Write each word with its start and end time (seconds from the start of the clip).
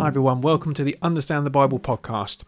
Hi, 0.00 0.06
everyone. 0.06 0.40
Welcome 0.40 0.72
to 0.74 0.82
the 0.82 0.96
Understand 1.02 1.44
the 1.44 1.50
Bible 1.50 1.78
podcast. 1.78 2.40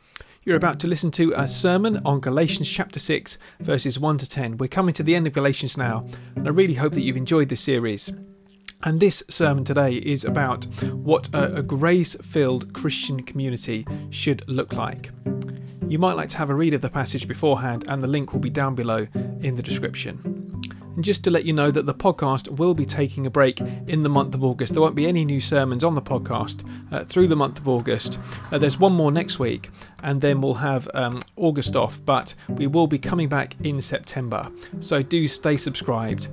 You're 0.43 0.57
about 0.57 0.81
to 0.81 0.87
listen 0.87 1.11
to 1.11 1.35
a 1.37 1.47
sermon 1.47 2.01
on 2.03 2.21
Galatians 2.21 2.67
chapter 2.67 2.99
6, 2.99 3.37
verses 3.61 3.99
1 3.99 4.17
to 4.17 4.27
10. 4.27 4.57
We're 4.57 4.69
coming 4.69 4.95
to 4.95 5.03
the 5.03 5.15
end 5.15 5.27
of 5.27 5.35
Galatians 5.35 5.77
now, 5.77 6.07
and 6.35 6.49
I 6.49 6.51
really 6.51 6.73
hope 6.73 6.95
that 6.95 7.03
you've 7.03 7.19
enjoyed 7.19 7.51
this 7.51 7.61
series. 7.61 8.11
And 8.85 8.99
this 8.99 9.23
sermon 9.29 9.65
today 9.65 9.97
is 9.97 10.25
about 10.25 10.65
what 10.95 11.29
a, 11.35 11.57
a 11.57 11.63
grace 11.63 12.15
filled 12.23 12.73
Christian 12.73 13.23
community 13.23 13.87
should 14.09 14.49
look 14.49 14.73
like. 14.73 15.11
You 15.87 15.99
might 15.99 16.17
like 16.17 16.31
to 16.31 16.39
have 16.39 16.49
a 16.49 16.55
read 16.55 16.73
of 16.73 16.81
the 16.81 16.89
passage 16.89 17.29
beforehand, 17.29 17.85
and 17.87 18.03
the 18.03 18.09
link 18.09 18.33
will 18.33 18.41
be 18.41 18.49
down 18.49 18.75
below 18.75 19.07
in 19.43 19.57
the 19.57 19.63
description. 19.63 20.32
And 20.95 21.05
just 21.05 21.25
to 21.25 21.31
let 21.31 21.45
you 21.45 21.53
know 21.53 21.71
that 21.71 21.87
the 21.87 21.95
podcast 21.95 22.49
will 22.49 22.75
be 22.75 22.85
taking 22.85 23.27
a 23.27 23.31
break 23.31 23.61
in 23.61 24.03
the 24.03 24.09
month 24.09 24.35
of 24.35 24.45
August. 24.45 24.75
There 24.75 24.83
won't 24.83 24.95
be 24.95 25.07
any 25.07 25.25
new 25.25 25.41
sermons 25.41 25.85
on 25.85 25.95
the 25.95 26.03
podcast 26.03 26.65
uh, 26.93 27.05
through 27.05 27.29
the 27.29 27.37
month 27.37 27.59
of 27.59 27.69
August. 27.69 28.19
Uh, 28.51 28.59
there's 28.59 28.79
one 28.79 28.93
more 28.93 29.11
next 29.11 29.39
week, 29.39 29.71
and 30.03 30.21
then 30.21 30.41
we'll 30.41 30.55
have 30.55 30.89
um, 30.95 31.21
August 31.37 31.77
off, 31.77 32.01
but 32.05 32.35
we 32.49 32.67
will 32.67 32.87
be 32.87 32.99
coming 32.99 33.29
back 33.29 33.57
in 33.65 33.81
September. 33.81 34.51
So 34.81 35.03
do 35.03 35.27
stay 35.27 35.57
subscribed. 35.57 36.29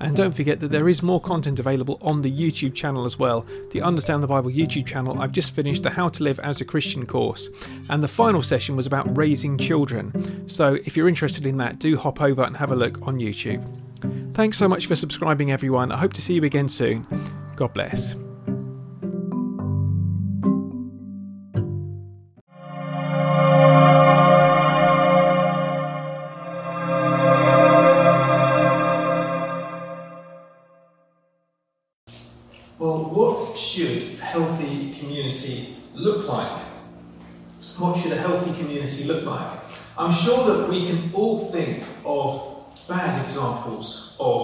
And 0.00 0.16
don't 0.16 0.34
forget 0.34 0.60
that 0.60 0.70
there 0.70 0.88
is 0.88 1.02
more 1.02 1.20
content 1.20 1.60
available 1.60 1.98
on 2.02 2.20
the 2.20 2.30
YouTube 2.30 2.74
channel 2.74 3.04
as 3.04 3.18
well. 3.18 3.46
The 3.70 3.80
Understand 3.80 4.22
the 4.22 4.26
Bible 4.26 4.50
YouTube 4.50 4.86
channel, 4.86 5.20
I've 5.20 5.32
just 5.32 5.54
finished 5.54 5.82
the 5.82 5.90
How 5.90 6.08
to 6.10 6.22
Live 6.22 6.38
as 6.40 6.60
a 6.60 6.64
Christian 6.64 7.06
course, 7.06 7.48
and 7.88 8.02
the 8.02 8.08
final 8.08 8.42
session 8.42 8.76
was 8.76 8.86
about 8.86 9.16
raising 9.16 9.56
children. 9.56 10.46
So 10.48 10.74
if 10.84 10.96
you're 10.96 11.08
interested 11.08 11.46
in 11.46 11.56
that, 11.58 11.78
do 11.78 11.96
hop 11.96 12.20
over 12.20 12.42
and 12.42 12.56
have 12.56 12.70
a 12.70 12.76
look 12.76 13.06
on 13.06 13.18
YouTube. 13.18 13.64
Thanks 14.34 14.58
so 14.58 14.68
much 14.68 14.86
for 14.86 14.96
subscribing, 14.96 15.52
everyone. 15.52 15.92
I 15.92 15.96
hope 15.96 16.12
to 16.14 16.20
see 16.20 16.34
you 16.34 16.42
again 16.42 16.68
soon. 16.68 17.06
God 17.54 17.72
bless. 17.72 18.16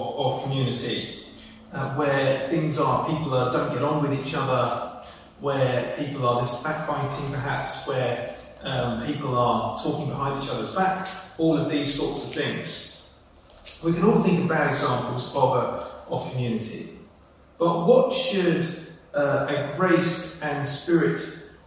Of, 0.01 0.33
of 0.33 0.43
community 0.43 1.21
uh, 1.73 1.95
where 1.95 2.47
things 2.49 2.79
are, 2.79 3.07
people 3.07 3.33
are, 3.33 3.51
don't 3.51 3.73
get 3.73 3.83
on 3.83 4.01
with 4.01 4.13
each 4.13 4.33
other, 4.35 5.03
where 5.39 5.95
people 5.97 6.27
are 6.27 6.41
this 6.41 6.61
backbiting 6.63 7.31
perhaps, 7.31 7.87
where 7.87 8.35
um, 8.63 9.05
people 9.05 9.37
are 9.37 9.77
talking 9.81 10.07
behind 10.07 10.43
each 10.43 10.49
other's 10.49 10.75
back, 10.75 11.07
all 11.37 11.57
of 11.57 11.69
these 11.69 11.93
sorts 11.93 12.27
of 12.27 12.33
things. 12.33 13.19
We 13.83 13.93
can 13.93 14.03
all 14.03 14.21
think 14.21 14.41
of 14.41 14.49
bad 14.49 14.71
examples 14.71 15.35
of, 15.35 15.55
a, 15.55 15.91
of 16.09 16.29
community. 16.31 16.89
But 17.57 17.87
what 17.87 18.13
should 18.13 18.65
uh, 19.13 19.47
a 19.49 19.77
grace 19.77 20.41
and 20.43 20.67
spirit 20.67 21.19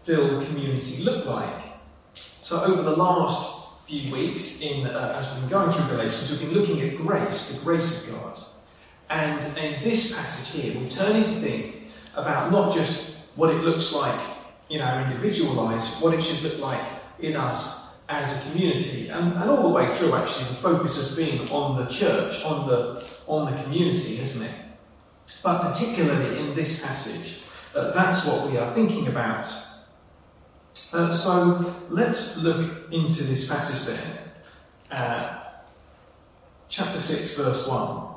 filled 0.04 0.46
community 0.46 1.02
look 1.02 1.24
like? 1.26 1.62
So, 2.40 2.62
over 2.62 2.82
the 2.82 2.96
last 2.96 3.53
few 3.86 4.10
weeks 4.12 4.62
in 4.62 4.86
uh, 4.86 5.14
as 5.18 5.30
we've 5.32 5.42
been 5.42 5.50
going 5.50 5.70
through 5.70 5.96
Galatians, 5.96 6.30
we've 6.30 6.40
been 6.50 6.58
looking 6.58 6.80
at 6.80 6.96
grace, 6.96 7.58
the 7.58 7.64
grace 7.64 8.08
of 8.08 8.18
God. 8.18 8.38
And 9.10 9.58
in 9.58 9.82
this 9.82 10.16
passage 10.16 10.62
here, 10.62 10.80
we 10.80 10.88
turn 10.88 11.16
to 11.16 11.22
think 11.22 11.90
about 12.14 12.50
not 12.50 12.72
just 12.72 13.28
what 13.36 13.50
it 13.50 13.62
looks 13.62 13.94
like 13.94 14.18
in 14.70 14.80
our 14.80 15.02
individual 15.02 15.52
lives, 15.52 16.00
what 16.00 16.14
it 16.14 16.22
should 16.22 16.42
look 16.42 16.58
like 16.60 16.82
in 17.20 17.36
us 17.36 18.04
as 18.08 18.46
a 18.46 18.50
community. 18.50 19.08
And, 19.08 19.32
and 19.34 19.50
all 19.50 19.68
the 19.68 19.74
way 19.74 19.86
through, 19.88 20.14
actually, 20.14 20.46
the 20.46 20.54
focus 20.54 20.96
has 20.96 21.16
been 21.16 21.46
on 21.50 21.76
the 21.76 21.90
church, 21.90 22.42
on 22.44 22.66
the, 22.66 23.06
on 23.26 23.52
the 23.52 23.62
community, 23.62 24.18
isn't 24.18 24.46
it? 24.46 24.54
But 25.42 25.60
particularly 25.62 26.38
in 26.38 26.54
this 26.54 26.86
passage, 26.86 27.42
uh, 27.76 27.90
that's 27.90 28.26
what 28.26 28.50
we 28.50 28.56
are 28.56 28.72
thinking 28.72 29.08
about. 29.08 29.46
Uh, 30.92 31.12
so 31.12 31.74
let's 31.90 32.42
look 32.42 32.92
into 32.92 33.24
this 33.24 33.48
passage 33.48 33.94
then. 33.94 34.18
Uh, 34.90 35.40
chapter 36.68 36.98
6, 36.98 37.36
verse 37.38 37.68
1. 37.68 38.14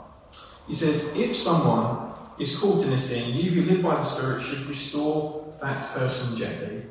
He 0.68 0.75
says, 0.75 1.16
If 1.16 1.35
someone 1.35 2.12
is 2.40 2.59
caught 2.59 2.85
in 2.85 2.94
a 2.94 2.97
sin, 2.97 3.40
you 3.40 3.51
who 3.51 3.69
live 3.69 3.84
by 3.84 3.95
the 3.95 4.01
Spirit 4.01 4.41
should 4.41 4.66
restore 4.68 5.53
that 5.62 5.84
person 5.94 6.38
gently. 6.38 6.84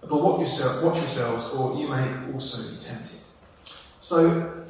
But 0.00 0.20
watch, 0.22 0.40
yourself, 0.40 0.84
watch 0.84 0.96
yourselves, 0.96 1.54
or 1.54 1.78
you 1.78 1.88
may 1.88 2.32
also 2.32 2.74
be 2.74 2.80
tempted. 2.80 3.20
So, 4.00 4.64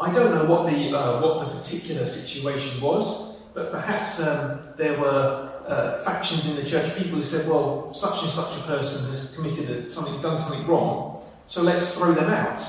I 0.00 0.12
don't 0.12 0.34
know 0.34 0.44
what 0.44 0.70
the, 0.70 0.96
uh, 0.96 1.20
what 1.20 1.46
the 1.46 1.56
particular 1.56 2.06
situation 2.06 2.80
was, 2.80 3.40
but 3.54 3.72
perhaps 3.72 4.20
um, 4.20 4.60
there 4.76 4.98
were 5.00 5.47
uh, 5.68 6.02
factions 6.02 6.48
in 6.48 6.56
the 6.56 6.68
church, 6.68 6.96
people 6.96 7.16
who 7.16 7.22
said, 7.22 7.48
well, 7.48 7.92
such 7.92 8.22
and 8.22 8.30
such 8.30 8.58
a 8.58 8.62
person 8.62 9.06
has 9.06 9.36
committed 9.36 9.90
something, 9.92 10.20
done 10.22 10.40
something 10.40 10.66
wrong, 10.66 11.22
so 11.46 11.62
let's 11.62 11.96
throw 11.96 12.12
them 12.12 12.30
out. 12.30 12.60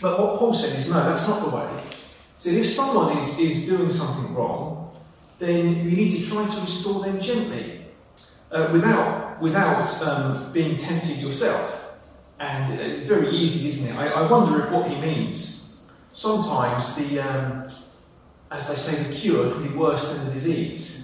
But 0.00 0.18
what 0.18 0.38
Paul 0.38 0.54
said 0.54 0.78
is, 0.78 0.90
no, 0.90 1.02
that's 1.04 1.26
not 1.28 1.42
the 1.42 1.56
way. 1.56 1.82
Said, 2.36 2.54
if 2.54 2.66
someone 2.66 3.16
is, 3.16 3.38
is 3.38 3.68
doing 3.68 3.90
something 3.90 4.34
wrong, 4.34 4.94
then 5.38 5.88
you 5.88 5.96
need 5.96 6.10
to 6.10 6.28
try 6.28 6.46
to 6.46 6.60
restore 6.60 7.02
them 7.04 7.20
gently, 7.20 7.84
uh, 8.50 8.68
without, 8.72 9.40
without 9.40 10.02
um, 10.02 10.52
being 10.52 10.76
tempted 10.76 11.18
yourself. 11.18 11.98
And 12.38 12.80
it's 12.80 13.00
very 13.00 13.30
easy, 13.30 13.68
isn't 13.68 13.94
it? 13.94 13.98
I, 13.98 14.08
I 14.08 14.30
wonder 14.30 14.60
if 14.62 14.70
what 14.72 14.90
he 14.90 15.00
means. 15.00 15.90
Sometimes 16.12 16.96
the, 16.96 17.20
um, 17.20 17.62
as 18.50 18.68
they 18.68 18.74
say, 18.74 19.02
the 19.02 19.14
cure 19.14 19.52
can 19.52 19.68
be 19.68 19.74
worse 19.74 20.14
than 20.14 20.26
the 20.26 20.34
disease. 20.34 21.01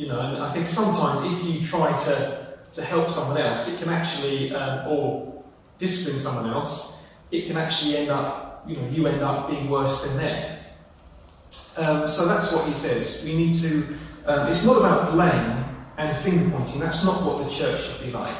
You 0.00 0.06
know, 0.06 0.18
and 0.18 0.42
I 0.42 0.50
think 0.50 0.66
sometimes 0.66 1.30
if 1.30 1.44
you 1.44 1.62
try 1.62 1.94
to, 1.94 2.56
to 2.72 2.82
help 2.82 3.10
someone 3.10 3.36
else, 3.36 3.68
it 3.68 3.84
can 3.84 3.92
actually, 3.92 4.50
um, 4.54 4.88
or 4.88 5.44
discipline 5.76 6.16
someone 6.16 6.50
else, 6.50 7.14
it 7.30 7.46
can 7.46 7.58
actually 7.58 7.98
end 7.98 8.08
up, 8.08 8.64
you 8.66 8.76
know, 8.76 8.88
you 8.88 9.06
end 9.06 9.20
up 9.20 9.50
being 9.50 9.68
worse 9.68 10.06
than 10.06 10.16
them. 10.16 10.58
Um, 11.76 12.08
so 12.08 12.26
that's 12.26 12.50
what 12.50 12.66
he 12.66 12.72
says. 12.72 13.22
We 13.26 13.36
need 13.36 13.54
to, 13.56 13.94
um, 14.24 14.48
it's 14.48 14.64
not 14.64 14.78
about 14.78 15.12
blame 15.12 15.66
and 15.98 16.16
finger 16.16 16.48
pointing, 16.48 16.80
that's 16.80 17.04
not 17.04 17.22
what 17.22 17.44
the 17.44 17.50
church 17.50 17.82
should 17.82 18.06
be 18.06 18.10
like. 18.10 18.38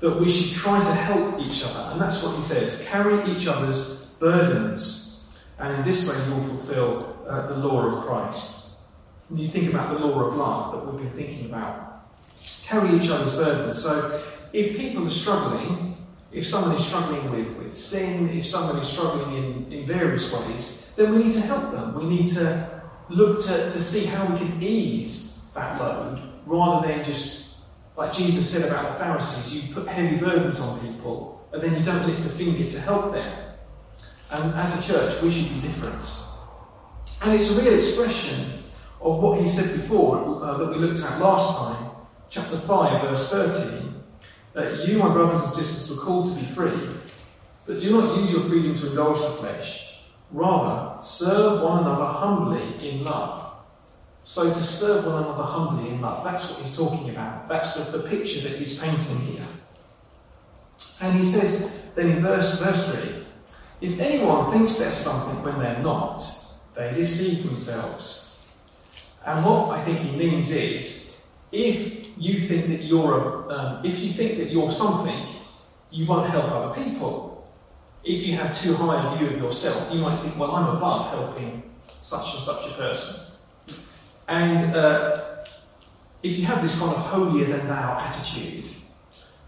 That 0.00 0.18
we 0.18 0.28
should 0.28 0.60
try 0.60 0.82
to 0.82 0.92
help 0.92 1.38
each 1.38 1.62
other, 1.64 1.92
and 1.92 2.00
that's 2.00 2.20
what 2.24 2.34
he 2.34 2.42
says 2.42 2.88
carry 2.90 3.30
each 3.30 3.46
other's 3.46 4.08
burdens, 4.18 5.40
and 5.60 5.72
in 5.72 5.84
this 5.84 6.08
way 6.08 6.16
you 6.26 6.34
will 6.34 6.48
fulfill 6.48 7.16
uh, 7.28 7.46
the 7.46 7.58
law 7.58 7.86
of 7.86 8.04
Christ. 8.04 8.61
When 9.32 9.40
you 9.40 9.48
think 9.48 9.70
about 9.70 9.88
the 9.88 10.06
law 10.06 10.24
of 10.24 10.36
love 10.36 10.72
that 10.72 10.92
we've 10.92 11.00
been 11.00 11.26
thinking 11.26 11.46
about, 11.46 12.04
carry 12.64 12.94
each 12.98 13.08
other's 13.08 13.34
burdens. 13.34 13.82
So 13.82 14.22
if 14.52 14.76
people 14.76 15.06
are 15.06 15.10
struggling, 15.10 15.96
if 16.30 16.46
someone 16.46 16.76
is 16.76 16.84
struggling 16.84 17.30
with, 17.30 17.56
with 17.56 17.72
sin, 17.72 18.28
if 18.28 18.44
someone 18.44 18.76
is 18.82 18.88
struggling 18.88 19.34
in, 19.34 19.72
in 19.72 19.86
various 19.86 20.30
ways, 20.30 20.94
then 20.98 21.14
we 21.14 21.24
need 21.24 21.32
to 21.32 21.40
help 21.40 21.72
them. 21.72 21.94
We 21.94 22.04
need 22.04 22.28
to 22.28 22.82
look 23.08 23.40
to, 23.44 23.52
to 23.52 23.70
see 23.70 24.04
how 24.04 24.30
we 24.30 24.38
can 24.38 24.62
ease 24.62 25.50
that 25.54 25.80
load 25.80 26.20
rather 26.44 26.86
than 26.86 27.02
just, 27.02 27.56
like 27.96 28.12
Jesus 28.12 28.50
said 28.50 28.70
about 28.70 28.86
the 28.86 29.02
Pharisees, 29.02 29.66
you 29.66 29.74
put 29.74 29.88
heavy 29.88 30.18
burdens 30.18 30.60
on 30.60 30.78
people 30.80 31.48
and 31.54 31.62
then 31.62 31.78
you 31.78 31.82
don't 31.82 32.06
lift 32.06 32.20
a 32.26 32.28
finger 32.28 32.68
to 32.68 32.80
help 32.80 33.14
them. 33.14 33.54
And 34.30 34.54
as 34.56 34.78
a 34.78 34.92
church, 34.92 35.22
we 35.22 35.30
should 35.30 35.54
be 35.54 35.68
different. 35.68 36.04
And 37.22 37.32
it's 37.32 37.56
a 37.56 37.62
real 37.62 37.72
expression 37.72 38.61
of 39.02 39.22
what 39.22 39.40
he 39.40 39.46
said 39.46 39.80
before 39.80 40.42
uh, 40.42 40.56
that 40.58 40.70
we 40.70 40.76
looked 40.76 41.02
at 41.02 41.20
last 41.20 41.58
time, 41.58 41.90
chapter 42.28 42.56
5, 42.56 43.02
verse 43.02 43.32
13, 43.32 43.94
that 44.54 44.86
you, 44.86 44.98
my 44.98 45.12
brothers 45.12 45.40
and 45.40 45.50
sisters, 45.50 45.96
were 45.96 46.04
called 46.04 46.26
to 46.26 46.40
be 46.40 46.46
free, 46.46 46.90
but 47.66 47.78
do 47.78 48.00
not 48.00 48.18
use 48.18 48.32
your 48.32 48.42
freedom 48.42 48.74
to 48.74 48.90
indulge 48.90 49.20
the 49.20 49.28
flesh. 49.28 50.04
Rather, 50.30 51.02
serve 51.02 51.62
one 51.62 51.80
another 51.80 52.04
humbly 52.04 52.88
in 52.88 53.04
love. 53.04 53.54
So, 54.24 54.48
to 54.48 54.62
serve 54.62 55.06
one 55.06 55.24
another 55.24 55.42
humbly 55.42 55.90
in 55.90 56.00
love, 56.00 56.24
that's 56.24 56.50
what 56.50 56.60
he's 56.60 56.76
talking 56.76 57.10
about. 57.10 57.48
That's 57.48 57.74
the, 57.74 57.98
the 57.98 58.08
picture 58.08 58.48
that 58.48 58.56
he's 58.56 58.80
painting 58.80 59.34
here. 59.34 59.46
And 61.02 61.18
he 61.18 61.24
says 61.24 61.90
then 61.94 62.10
in 62.16 62.20
verse, 62.22 62.62
verse 62.62 63.00
3 63.00 63.22
if 63.82 63.98
anyone 63.98 64.50
thinks 64.52 64.76
they're 64.76 64.92
something 64.92 65.42
when 65.42 65.58
they're 65.58 65.82
not, 65.82 66.22
they 66.76 66.94
deceive 66.94 67.44
themselves. 67.44 68.21
And 69.24 69.44
what 69.44 69.78
I 69.78 69.82
think 69.82 69.98
he 69.98 70.16
means 70.16 70.50
is, 70.52 71.28
if 71.52 72.08
you 72.18 72.38
think 72.38 72.66
that 72.68 72.82
you're 72.82 73.18
a, 73.18 73.48
um, 73.48 73.84
if 73.84 74.00
you 74.00 74.10
think 74.10 74.38
that 74.38 74.50
you're 74.50 74.70
something, 74.70 75.26
you 75.90 76.06
won't 76.06 76.30
help 76.30 76.50
other 76.50 76.82
people. 76.82 77.46
If 78.04 78.26
you 78.26 78.34
have 78.36 78.56
too 78.56 78.74
high 78.74 78.98
a 78.98 79.16
view 79.16 79.28
of 79.28 79.38
yourself, 79.38 79.92
you 79.94 80.00
might 80.00 80.16
think, 80.16 80.36
well, 80.38 80.52
I'm 80.52 80.76
above 80.76 81.10
helping 81.10 81.62
such 82.00 82.34
and 82.34 82.42
such 82.42 82.70
a 82.70 82.74
person. 82.74 83.36
And 84.26 84.74
uh, 84.74 85.44
if 86.22 86.38
you 86.38 86.46
have 86.46 86.62
this 86.62 86.78
kind 86.78 86.94
of 86.94 86.98
holier 86.98 87.44
than 87.44 87.68
thou 87.68 88.00
attitude, 88.00 88.68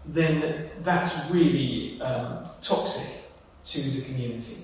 then 0.05 0.69
that's 0.83 1.29
really 1.31 1.99
um, 2.01 2.45
toxic 2.61 3.23
to 3.63 3.81
the 3.81 4.01
community. 4.03 4.63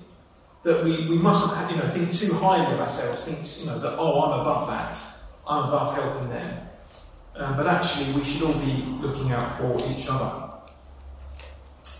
That 0.64 0.84
we, 0.84 1.08
we 1.08 1.16
mustn't 1.16 1.70
you 1.70 1.82
know, 1.82 1.88
think 1.88 2.12
too 2.12 2.34
highly 2.34 2.74
of 2.74 2.80
ourselves, 2.80 3.22
think 3.22 3.38
you 3.60 3.72
know, 3.72 3.78
that, 3.80 3.98
oh, 3.98 4.22
I'm 4.22 4.40
above 4.40 4.68
that, 4.68 4.96
I'm 5.46 5.68
above 5.68 5.94
helping 5.96 6.30
them. 6.30 6.68
Um, 7.34 7.56
but 7.56 7.66
actually, 7.66 8.12
we 8.12 8.24
should 8.24 8.42
all 8.42 8.60
be 8.60 8.84
looking 9.00 9.32
out 9.32 9.52
for 9.52 9.76
each 9.90 10.06
other. 10.08 10.50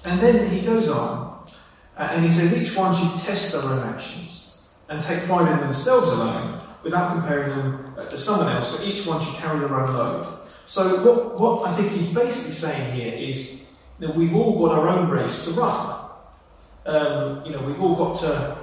And 0.05 0.21
then 0.21 0.49
he 0.51 0.65
goes 0.65 0.91
on, 0.91 1.49
uh, 1.97 2.09
and 2.13 2.25
he 2.25 2.31
says 2.31 2.63
each 2.63 2.77
one 2.77 2.95
should 2.95 3.19
test 3.19 3.53
their 3.53 3.63
own 3.63 3.89
actions 3.89 4.71
and 4.89 5.01
take 5.01 5.25
pride 5.25 5.51
in 5.51 5.61
themselves 5.61 6.11
alone 6.13 6.61
without 6.83 7.13
comparing 7.13 7.49
them 7.51 7.95
uh, 7.97 8.05
to 8.05 8.19
someone 8.19 8.53
else, 8.53 8.77
but 8.77 8.87
each 8.87 9.07
one 9.07 9.23
should 9.25 9.35
carry 9.35 9.59
their 9.61 9.75
own 9.75 9.95
load. 9.95 10.39
So, 10.67 11.05
what, 11.05 11.41
what 11.41 11.69
I 11.69 11.75
think 11.75 11.93
he's 11.93 12.15
basically 12.15 12.53
saying 12.53 12.95
here 12.95 13.15
is 13.15 13.79
that 14.01 14.15
we've 14.15 14.35
all 14.35 14.59
got 14.59 14.79
our 14.79 14.89
own 14.89 15.09
race 15.09 15.45
to 15.47 15.53
run. 15.53 16.02
Um, 16.85 17.45
you 17.45 17.53
know, 17.53 17.63
we've 17.63 17.81
all 17.81 17.95
got 17.95 18.17
to, 18.17 18.59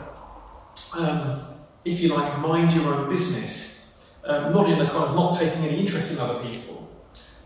um, 0.98 1.42
if 1.86 2.00
you 2.02 2.10
like, 2.10 2.40
mind 2.40 2.74
your 2.74 2.94
own 2.94 3.10
business. 3.10 4.12
Um, 4.24 4.54
not 4.54 4.70
in 4.70 4.80
a 4.80 4.90
kind 4.90 5.06
of 5.06 5.16
not 5.16 5.34
taking 5.34 5.64
any 5.66 5.80
interest 5.80 6.14
in 6.14 6.20
other 6.20 6.44
people, 6.44 6.90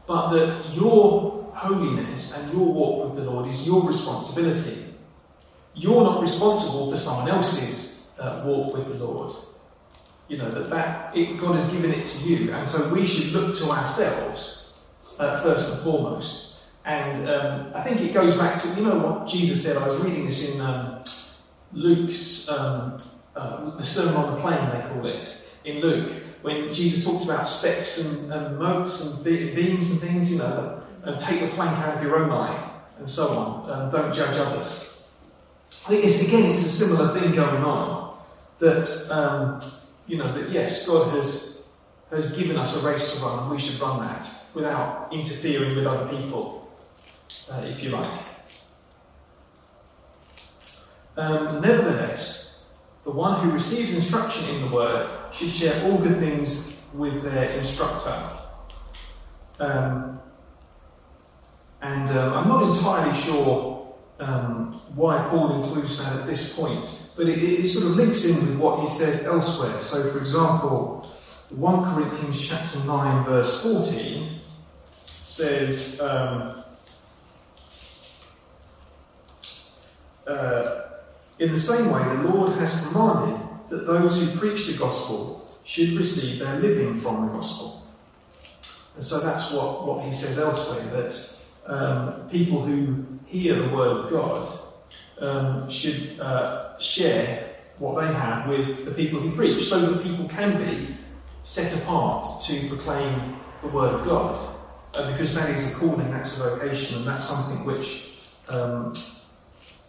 but 0.07 0.31
that 0.31 0.71
your 0.73 1.51
holiness 1.53 2.37
and 2.37 2.53
your 2.53 2.73
walk 2.73 3.05
with 3.05 3.23
the 3.23 3.31
Lord 3.31 3.47
is 3.47 3.65
your 3.65 3.83
responsibility. 3.87 4.95
You're 5.75 6.03
not 6.03 6.21
responsible 6.21 6.91
for 6.91 6.97
someone 6.97 7.29
else's 7.29 8.17
uh, 8.19 8.43
walk 8.45 8.73
with 8.73 8.87
the 8.87 8.95
Lord. 8.95 9.31
You 10.27 10.37
know, 10.37 10.51
that, 10.51 10.69
that 10.71 11.15
it, 11.15 11.39
God 11.39 11.55
has 11.55 11.71
given 11.71 11.91
it 11.91 12.05
to 12.05 12.27
you. 12.27 12.51
And 12.51 12.67
so 12.67 12.93
we 12.93 13.05
should 13.05 13.33
look 13.33 13.55
to 13.57 13.65
ourselves 13.69 14.87
uh, 15.19 15.41
first 15.41 15.73
and 15.73 15.83
foremost. 15.83 16.52
And 16.85 17.29
um, 17.29 17.71
I 17.73 17.81
think 17.81 18.01
it 18.01 18.13
goes 18.13 18.37
back 18.37 18.57
to, 18.57 18.67
you 18.79 18.85
know 18.85 18.97
what 18.99 19.27
Jesus 19.27 19.63
said? 19.63 19.77
I 19.77 19.87
was 19.87 19.99
reading 20.01 20.25
this 20.25 20.53
in 20.53 20.61
um, 20.61 21.03
Luke's, 21.71 22.49
um, 22.49 22.97
uh, 23.35 23.75
the 23.77 23.83
Sermon 23.83 24.15
on 24.15 24.35
the 24.35 24.41
Plain, 24.41 24.69
they 24.71 24.87
call 24.89 25.05
it, 25.05 25.59
in 25.65 25.79
Luke, 25.79 26.11
when 26.41 26.73
Jesus 26.73 27.05
talks 27.05 27.23
about 27.23 27.47
specks 27.47 28.29
and, 28.29 28.33
and 28.33 28.59
motes 28.59 29.25
and 29.25 29.55
beams 29.55 29.91
and 29.91 30.01
things, 30.01 30.33
you 30.33 30.39
know, 30.39 30.81
and 31.03 31.17
take 31.19 31.39
the 31.39 31.47
plank 31.47 31.77
out 31.79 31.97
of 31.97 32.03
your 32.03 32.17
own 32.17 32.31
eye, 32.31 32.71
and 32.97 33.09
so 33.09 33.27
on. 33.27 33.69
and 33.69 33.91
don't 33.91 34.13
judge 34.13 34.37
others. 34.37 35.13
I 35.85 35.89
think 35.89 36.03
it's, 36.03 36.27
again, 36.27 36.51
it's 36.51 36.65
a 36.65 36.69
similar 36.69 37.17
thing 37.17 37.33
going 37.33 37.63
on. 37.63 38.17
That 38.59 39.09
um, 39.11 39.59
you 40.07 40.17
know, 40.17 40.31
that 40.31 40.49
yes, 40.49 40.87
God 40.87 41.13
has, 41.15 41.69
has 42.09 42.37
given 42.37 42.57
us 42.57 42.81
a 42.81 42.87
race 42.87 43.15
to 43.15 43.25
run, 43.25 43.39
and 43.39 43.51
we 43.51 43.59
should 43.59 43.79
run 43.79 43.99
that 44.05 44.29
without 44.53 45.11
interfering 45.11 45.75
with 45.75 45.85
other 45.85 46.09
people, 46.15 46.62
uh, 47.51 47.63
if 47.65 47.83
you 47.83 47.89
like. 47.89 48.21
Um, 51.15 51.61
nevertheless, 51.61 52.77
the 53.03 53.11
one 53.11 53.39
who 53.41 53.51
receives 53.51 53.93
instruction 53.93 54.55
in 54.55 54.61
the 54.61 54.75
word 54.75 55.07
should 55.31 55.49
share 55.49 55.83
all 55.85 55.97
good 55.97 56.17
things 56.17 56.87
with 56.93 57.23
their 57.23 57.51
instructor. 57.57 58.15
Um, 59.59 60.19
and 61.81 62.09
um, 62.09 62.33
I'm 62.33 62.47
not 62.47 62.63
entirely 62.63 63.13
sure 63.13 63.95
um, 64.19 64.81
why 64.95 65.27
Paul 65.29 65.61
includes 65.61 66.03
that 66.03 66.21
at 66.21 66.27
this 66.27 66.57
point, 66.57 67.13
but 67.17 67.27
it, 67.27 67.43
it, 67.43 67.65
sort 67.65 67.91
of 67.91 67.97
links 67.97 68.25
in 68.25 68.47
with 68.47 68.59
what 68.59 68.81
he 68.81 68.87
said 68.87 69.25
elsewhere. 69.25 69.81
So, 69.81 70.11
for 70.11 70.19
example, 70.19 71.09
1 71.49 71.93
Corinthians 71.93 72.47
chapter 72.47 72.79
9, 72.87 73.25
verse 73.25 73.61
14 73.61 74.39
says, 75.05 76.01
um, 76.01 76.62
uh, 80.27 80.81
In 81.39 81.51
the 81.51 81.59
same 81.59 81.91
way, 81.91 82.03
the 82.15 82.29
Lord 82.29 82.53
has 82.59 82.87
commanded 82.87 83.39
that 83.69 83.87
those 83.87 84.21
who 84.21 84.39
preach 84.39 84.67
the 84.67 84.77
gospel 84.77 85.57
should 85.63 85.89
receive 85.93 86.39
their 86.39 86.59
living 86.59 86.95
from 86.95 87.27
the 87.27 87.33
gospel. 87.33 87.87
And 88.95 89.03
so 89.03 89.19
that's 89.19 89.51
what, 89.51 89.87
what 89.87 90.05
he 90.05 90.11
says 90.11 90.37
elsewhere 90.37 90.83
that 91.01 91.39
um, 91.65 92.29
people 92.29 92.61
who 92.61 93.05
hear 93.25 93.55
the 93.55 93.75
word 93.75 94.05
of 94.05 94.11
God 94.11 94.47
um, 95.19 95.69
should 95.69 96.19
uh, 96.19 96.77
share 96.77 97.49
what 97.79 97.99
they 97.99 98.13
have 98.13 98.47
with 98.47 98.85
the 98.85 98.91
people 98.91 99.19
who 99.19 99.35
preach, 99.35 99.63
so 99.63 99.79
that 99.79 100.03
people 100.03 100.27
can 100.27 100.63
be 100.63 100.95
set 101.41 101.75
apart 101.81 102.25
to 102.43 102.67
proclaim 102.67 103.37
the 103.61 103.67
word 103.69 103.93
of 103.95 104.05
God. 104.05 104.49
Uh, 104.95 105.11
because 105.11 105.33
that 105.33 105.49
is 105.49 105.75
a 105.75 105.79
calling, 105.79 106.11
that's 106.11 106.39
a 106.39 106.49
vocation, 106.51 106.99
and 106.99 107.07
that's 107.07 107.25
something 107.25 107.65
which 107.65 108.19
um, 108.47 108.93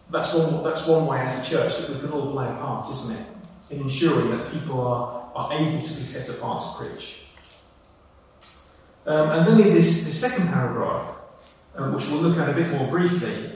that's 0.09 0.33
one 0.33 0.63
that's 0.63 0.87
one 0.87 1.07
way 1.07 1.19
as 1.19 1.45
a 1.45 1.49
church 1.49 1.77
that 1.77 1.89
we 1.89 1.99
can 1.99 2.11
all 2.11 2.31
play 2.31 2.47
a 2.47 2.53
part, 2.55 2.89
isn't 2.89 3.17
it? 3.17 3.75
In 3.75 3.81
ensuring 3.81 4.29
that 4.31 4.51
people 4.51 4.79
are, 4.79 5.31
are 5.35 5.53
able 5.53 5.81
to 5.81 5.93
be 5.93 6.03
set 6.03 6.37
apart 6.37 6.61
to 6.61 6.83
preach. 6.83 7.25
Um, 9.07 9.29
and 9.31 9.47
then 9.47 9.67
in 9.67 9.73
this, 9.73 10.05
this 10.05 10.19
second 10.19 10.51
paragraph, 10.51 11.15
um, 11.75 11.93
which 11.93 12.09
we'll 12.09 12.21
look 12.21 12.37
at 12.37 12.49
a 12.49 12.53
bit 12.53 12.71
more 12.71 12.87
briefly, 12.87 13.51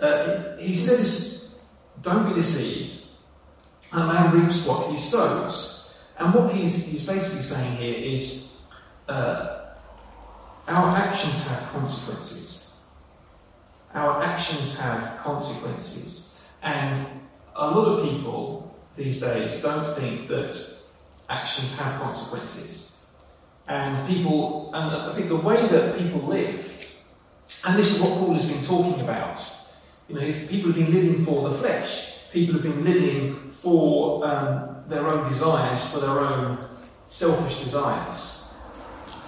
uh, 0.00 0.56
he 0.58 0.74
says, 0.74 1.64
Don't 2.02 2.28
be 2.28 2.34
deceived. 2.34 3.06
A 3.92 4.06
man 4.06 4.38
reaps 4.38 4.66
what 4.66 4.90
he 4.90 4.96
sows. 4.96 6.02
And 6.18 6.34
what 6.34 6.54
he's, 6.54 6.90
he's 6.90 7.06
basically 7.06 7.42
saying 7.42 7.76
here 7.76 8.12
is 8.12 8.66
uh, 9.08 9.74
our 10.68 10.96
actions 10.96 11.48
have 11.48 11.70
consequences. 11.72 12.65
Our 13.96 14.22
actions 14.22 14.78
have 14.78 15.18
consequences. 15.18 16.46
And 16.62 16.96
a 17.54 17.70
lot 17.70 17.86
of 17.88 18.08
people 18.08 18.76
these 18.94 19.20
days 19.20 19.62
don't 19.62 19.88
think 19.96 20.28
that 20.28 20.54
actions 21.28 21.78
have 21.78 22.00
consequences. 22.00 23.12
And 23.68 24.08
people, 24.08 24.70
and 24.72 25.10
I 25.10 25.14
think 25.14 25.28
the 25.28 25.36
way 25.36 25.66
that 25.66 25.98
people 25.98 26.20
live 26.20 26.76
and 27.64 27.78
this 27.78 27.96
is 27.96 28.00
what 28.00 28.18
Paul 28.18 28.32
has 28.34 28.48
been 28.48 28.62
talking 28.62 29.00
about. 29.00 29.42
You 30.08 30.14
know, 30.14 30.20
people 30.20 30.72
have 30.72 30.76
been 30.76 30.92
living 30.92 31.24
for 31.24 31.48
the 31.48 31.54
flesh. 31.56 32.30
People 32.30 32.54
have 32.54 32.62
been 32.62 32.84
living 32.84 33.50
for 33.50 34.24
um, 34.24 34.84
their 34.88 35.06
own 35.06 35.28
desires, 35.28 35.92
for 35.92 36.00
their 36.00 36.10
own 36.10 36.58
selfish 37.08 37.62
desires. 37.62 38.54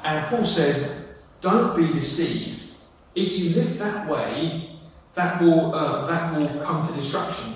And 0.04 0.25
Paul 0.26 0.45
says, 0.45 1.21
don't 1.40 1.76
be 1.76 1.92
deceived. 1.92 2.75
If 3.14 3.38
you 3.38 3.57
live 3.57 3.78
that 3.78 4.09
way, 4.09 4.67
that 5.18 5.42
will, 5.42 5.75
uh, 5.75 6.06
that 6.06 6.38
will 6.38 6.46
come 6.60 6.87
to 6.87 6.92
destruction. 6.92 7.52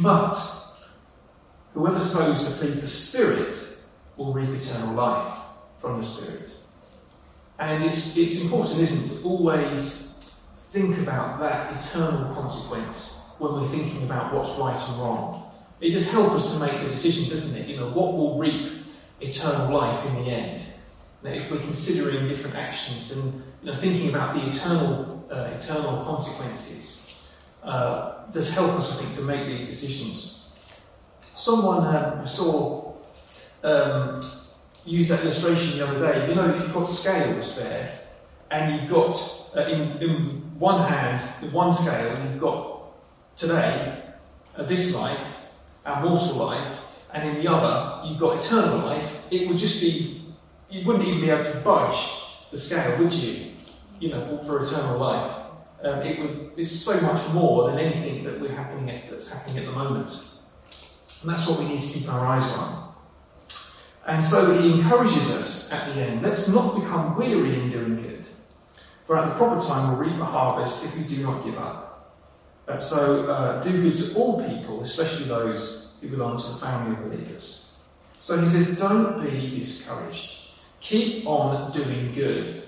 But 0.00 0.36
whoever 1.72 1.98
sows 1.98 2.54
to 2.54 2.60
please 2.60 2.80
the 2.80 2.86
Spirit 2.86 3.56
will 4.16 4.32
reap 4.32 4.50
eternal 4.50 4.94
life 4.94 5.34
from 5.80 5.96
the 5.96 6.04
Spirit. 6.04 6.56
And 7.58 7.82
it's, 7.82 8.16
it's 8.16 8.44
important, 8.44 8.78
isn't 8.78 9.18
it, 9.18 9.22
to 9.22 9.28
always 9.28 10.38
think 10.56 10.98
about 10.98 11.40
that 11.40 11.76
eternal 11.76 12.32
consequence 12.32 13.34
when 13.40 13.54
we're 13.54 13.66
thinking 13.66 14.04
about 14.04 14.32
what's 14.32 14.56
right 14.56 14.80
and 14.88 14.98
wrong. 15.00 15.50
It 15.80 15.90
does 15.90 16.12
help 16.12 16.30
us 16.34 16.54
to 16.54 16.64
make 16.64 16.80
the 16.80 16.90
decision, 16.90 17.28
doesn't 17.28 17.60
it? 17.60 17.68
You 17.68 17.80
know, 17.80 17.88
what 17.88 18.12
will 18.12 18.38
reap 18.38 18.84
eternal 19.20 19.76
life 19.76 20.06
in 20.06 20.14
the 20.14 20.30
end? 20.30 20.64
Now, 21.24 21.30
if 21.30 21.50
we're 21.50 21.58
considering 21.58 22.28
different 22.28 22.54
actions 22.54 23.16
and 23.16 23.42
you 23.62 23.72
know, 23.72 23.74
thinking 23.74 24.10
about 24.10 24.34
the 24.34 24.46
eternal, 24.46 25.13
uh, 25.30 25.50
eternal 25.54 26.04
consequences, 26.04 27.28
uh, 27.62 28.26
does 28.30 28.54
help 28.54 28.72
us, 28.72 28.92
I 28.92 29.02
think, 29.02 29.14
to 29.16 29.22
make 29.22 29.46
these 29.46 29.68
decisions. 29.68 30.64
Someone 31.34 31.86
um, 31.94 32.26
saw 32.26 32.94
um, 33.62 34.22
used 34.84 35.10
that 35.10 35.22
illustration 35.22 35.78
the 35.78 35.88
other 35.88 36.12
day. 36.12 36.28
You 36.28 36.34
know, 36.34 36.48
if 36.50 36.60
you've 36.60 36.74
got 36.74 36.86
scales 36.86 37.58
there, 37.58 38.00
and 38.50 38.80
you've 38.80 38.90
got 38.90 39.16
uh, 39.56 39.62
in, 39.62 39.98
in 40.02 40.10
one 40.58 40.80
hand, 40.88 41.22
in 41.42 41.52
one 41.52 41.72
scale, 41.72 42.14
and 42.14 42.30
you've 42.30 42.40
got 42.40 43.36
today, 43.36 44.02
uh, 44.56 44.62
this 44.62 44.94
life, 44.94 45.48
our 45.84 46.02
mortal 46.04 46.36
life, 46.36 46.80
and 47.12 47.28
in 47.28 47.42
the 47.42 47.50
other, 47.50 48.06
you've 48.08 48.20
got 48.20 48.44
eternal 48.44 48.78
life, 48.78 49.26
it 49.30 49.48
would 49.48 49.58
just 49.58 49.80
be, 49.80 50.22
you 50.70 50.86
wouldn't 50.86 51.06
even 51.06 51.20
be 51.20 51.30
able 51.30 51.44
to 51.44 51.58
budge 51.60 52.24
the 52.50 52.56
scale, 52.56 52.98
would 52.98 53.12
you? 53.14 53.53
You 54.00 54.10
know, 54.10 54.24
for, 54.24 54.44
for 54.44 54.62
eternal 54.62 54.98
life. 54.98 55.40
Um, 55.82 56.00
it 56.00 56.18
would, 56.18 56.52
it's 56.56 56.72
so 56.72 56.98
much 57.00 57.28
more 57.32 57.70
than 57.70 57.78
anything 57.78 58.24
that 58.24 58.40
we're 58.40 58.54
happening 58.54 58.88
at, 58.90 59.10
that's 59.10 59.32
happening 59.32 59.58
at 59.58 59.66
the 59.66 59.72
moment. 59.72 60.10
And 61.20 61.30
that's 61.30 61.48
what 61.48 61.58
we 61.58 61.68
need 61.68 61.80
to 61.80 61.98
keep 61.98 62.08
our 62.12 62.26
eyes 62.26 62.56
on. 62.58 62.94
And 64.06 64.22
so 64.22 64.60
he 64.60 64.72
encourages 64.72 65.30
us 65.30 65.72
at 65.72 65.94
the 65.94 66.00
end 66.00 66.22
let's 66.22 66.52
not 66.52 66.74
become 66.74 67.16
weary 67.16 67.58
in 67.58 67.70
doing 67.70 68.02
good, 68.02 68.26
for 69.06 69.18
at 69.18 69.26
the 69.26 69.34
proper 69.34 69.60
time 69.60 69.88
we'll 69.88 70.08
reap 70.08 70.20
a 70.20 70.24
harvest 70.24 70.84
if 70.84 70.98
we 70.98 71.04
do 71.04 71.22
not 71.22 71.44
give 71.44 71.58
up. 71.58 72.14
Uh, 72.66 72.78
so 72.78 73.30
uh, 73.30 73.60
do 73.60 73.70
good 73.82 73.98
to 73.98 74.14
all 74.18 74.46
people, 74.46 74.82
especially 74.82 75.26
those 75.26 75.98
who 76.00 76.08
belong 76.08 76.36
to 76.36 76.46
the 76.46 76.56
family 76.56 76.92
of 76.92 77.10
believers. 77.10 77.88
So 78.20 78.38
he 78.38 78.46
says, 78.46 78.78
don't 78.78 79.22
be 79.22 79.50
discouraged. 79.50 80.48
keep 80.80 81.26
on 81.26 81.70
doing 81.72 82.12
good. 82.14 82.63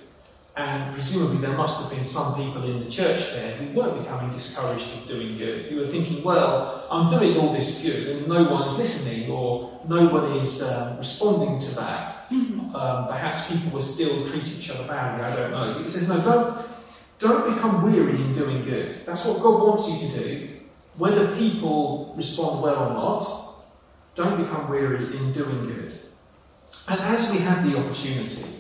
And 0.57 0.95
presumably 0.95 1.37
there 1.37 1.57
must 1.57 1.83
have 1.83 1.93
been 1.95 2.05
some 2.05 2.35
people 2.35 2.65
in 2.65 2.83
the 2.83 2.91
church 2.91 3.33
there 3.33 3.55
who 3.57 3.79
weren't 3.79 4.03
becoming 4.03 4.31
discouraged 4.31 4.87
of 4.97 5.07
doing 5.07 5.37
good, 5.37 5.61
who 5.63 5.77
were 5.77 5.87
thinking, 5.87 6.25
well, 6.25 6.87
I'm 6.91 7.09
doing 7.11 7.37
all 7.37 7.53
this 7.53 7.83
good 7.83 8.07
and 8.09 8.27
no 8.27 8.51
one's 8.51 8.79
listening 8.79 9.31
or 9.31 9.79
no 9.87 10.09
one 10.09 10.33
is 10.39 10.63
um, 10.63 10.99
responding 10.99 11.59
to 11.59 11.75
that. 11.77 12.31
Mm-hmm. 12.31 12.75
Um, 12.75 13.07
perhaps 13.07 13.53
people 13.53 13.71
will 13.71 13.83
still 13.83 14.27
treat 14.27 14.45
each 14.59 14.71
other 14.71 14.89
badly, 14.89 15.25
I 15.25 15.37
don't 15.37 15.51
know. 15.51 15.75
But 15.75 15.83
he 15.83 15.89
says, 15.89 16.09
no, 16.09 16.25
don't, 16.25 16.67
don't 17.19 17.55
become 17.55 17.83
weary 17.83 18.23
in 18.23 18.33
doing 18.33 18.65
good. 18.65 18.95
That's 19.05 19.27
what 19.27 19.43
God 19.43 19.63
wants 19.63 19.91
you 19.91 20.09
to 20.09 20.19
do. 20.19 20.49
Whether 20.97 21.37
people 21.37 22.15
respond 22.17 22.63
well 22.63 22.89
or 22.89 22.95
not, 22.95 23.25
don't 24.15 24.43
become 24.43 24.71
weary 24.71 25.19
in 25.19 25.35
doing 25.35 25.67
good. 25.67 25.95
And 26.89 27.01
as 27.01 27.31
we 27.31 27.41
have 27.41 27.71
the 27.71 27.79
opportunity, 27.79 28.57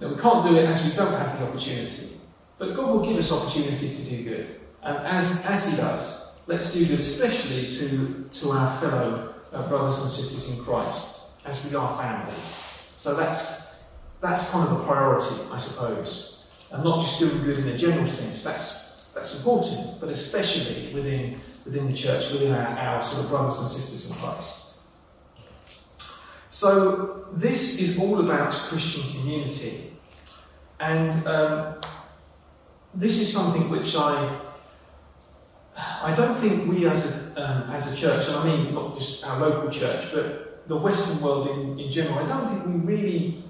now, 0.00 0.08
we 0.08 0.20
can't 0.20 0.46
do 0.46 0.56
it 0.56 0.64
as 0.66 0.84
we 0.84 0.96
don't 0.96 1.12
have 1.12 1.38
the 1.38 1.46
opportunity. 1.46 2.08
But 2.56 2.74
God 2.74 2.90
will 2.90 3.04
give 3.04 3.16
us 3.16 3.32
opportunities 3.32 4.08
to 4.08 4.16
do 4.16 4.24
good. 4.24 4.60
And 4.82 4.96
as, 4.98 5.44
as 5.46 5.70
He 5.70 5.76
does, 5.76 6.44
let's 6.46 6.72
do 6.72 6.86
good, 6.86 7.00
especially 7.00 7.66
to, 7.66 8.28
to 8.28 8.48
our 8.50 8.76
fellow 8.78 9.34
uh, 9.52 9.68
brothers 9.68 10.00
and 10.02 10.10
sisters 10.10 10.56
in 10.56 10.64
Christ, 10.64 11.40
as 11.44 11.68
we 11.68 11.76
are 11.76 11.98
family. 12.00 12.38
So 12.94 13.16
that's, 13.16 13.84
that's 14.20 14.50
kind 14.50 14.68
of 14.68 14.80
a 14.80 14.84
priority, 14.84 15.34
I 15.52 15.58
suppose. 15.58 16.52
And 16.70 16.84
not 16.84 17.00
just 17.00 17.18
doing 17.18 17.42
good 17.44 17.58
in 17.58 17.68
a 17.68 17.78
general 17.78 18.06
sense, 18.06 18.44
that's, 18.44 19.06
that's 19.14 19.38
important, 19.38 20.00
but 20.00 20.10
especially 20.10 20.92
within, 20.94 21.40
within 21.64 21.88
the 21.88 21.96
church, 21.96 22.30
within 22.30 22.52
our, 22.52 22.78
our 22.78 23.02
sort 23.02 23.24
of 23.24 23.30
brothers 23.30 23.58
and 23.60 23.68
sisters 23.68 24.10
in 24.10 24.16
Christ. 24.22 24.67
So, 26.58 27.26
this 27.34 27.78
is 27.80 28.00
all 28.00 28.18
about 28.18 28.52
Christian 28.52 29.08
community. 29.12 29.92
And 30.80 31.14
um, 31.24 31.80
this 32.92 33.20
is 33.20 33.32
something 33.32 33.70
which 33.70 33.94
I 33.94 34.40
I 36.02 36.16
don't 36.16 36.34
think 36.34 36.68
we 36.68 36.88
as 36.88 37.36
a, 37.36 37.44
um, 37.44 37.70
as 37.70 37.92
a 37.92 37.96
church, 37.96 38.26
and 38.26 38.36
I 38.38 38.44
mean 38.44 38.74
not 38.74 38.98
just 38.98 39.24
our 39.24 39.38
local 39.38 39.70
church, 39.70 40.06
but 40.12 40.66
the 40.66 40.76
Western 40.76 41.22
world 41.22 41.48
in, 41.50 41.78
in 41.78 41.92
general, 41.92 42.18
I 42.18 42.26
don't 42.26 42.48
think 42.48 42.66
we 42.66 42.92
really 42.92 43.44